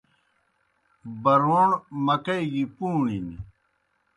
[1.23, 1.69] بَرَوݨ
[2.05, 3.27] مکئی گیْ پْوݨِن۔